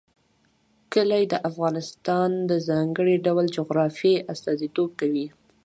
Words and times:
کلي 0.93 1.23
د 1.31 1.33
افغانستان 1.49 2.29
د 2.49 2.51
ځانګړي 2.69 3.15
ډول 3.25 3.45
جغرافیه 3.57 4.25
استازیتوب 4.33 4.89
کوي. 4.99 5.27